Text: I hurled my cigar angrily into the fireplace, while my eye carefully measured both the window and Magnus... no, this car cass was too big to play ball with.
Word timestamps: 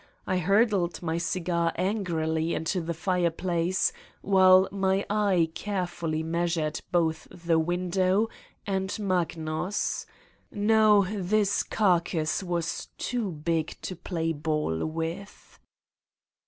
I 0.25 0.39
hurled 0.39 1.03
my 1.03 1.19
cigar 1.19 1.73
angrily 1.75 2.55
into 2.55 2.81
the 2.81 2.95
fireplace, 2.95 3.93
while 4.23 4.67
my 4.71 5.05
eye 5.11 5.49
carefully 5.53 6.23
measured 6.23 6.81
both 6.91 7.27
the 7.29 7.59
window 7.59 8.27
and 8.65 8.97
Magnus... 8.99 10.07
no, 10.51 11.05
this 11.07 11.61
car 11.61 11.99
cass 12.01 12.41
was 12.41 12.87
too 12.97 13.29
big 13.31 13.77
to 13.83 13.95
play 13.95 14.33
ball 14.33 14.87
with. 14.87 15.59